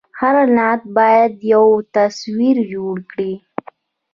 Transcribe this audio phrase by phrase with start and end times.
[0.19, 1.65] هر لغت باید یو
[1.95, 3.33] تصویر جوړ کړي.